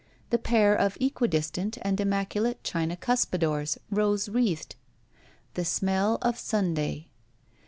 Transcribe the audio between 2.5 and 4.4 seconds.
china cuspidors, rose